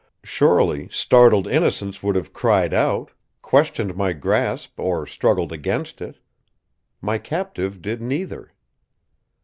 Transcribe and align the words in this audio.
Surely 0.23 0.89
startled 0.89 1.45
innocence 1.45 2.01
would 2.01 2.15
have 2.15 2.33
cried 2.33 2.73
out, 2.73 3.11
questioned 3.43 3.95
my 3.95 4.13
grasp 4.13 4.79
or 4.79 5.05
struggled 5.05 5.51
against 5.51 6.01
it! 6.01 6.17
My 7.01 7.19
captive 7.19 7.83
did 7.83 8.01
neither. 8.01 8.51